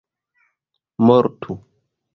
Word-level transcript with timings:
mortu 1.05 1.53